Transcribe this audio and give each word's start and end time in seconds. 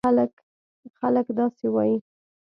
خلک 0.99 1.27
داسې 1.37 1.65
وایي: 1.75 1.95